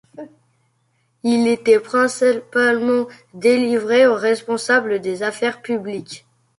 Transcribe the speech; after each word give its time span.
Il 1.23 1.47
était 1.47 1.79
principalement 1.79 3.05
délivré 3.35 4.07
aux 4.07 4.15
responsables 4.15 4.99
des 4.99 5.21
affaires 5.21 5.61
publiques. 5.61 6.25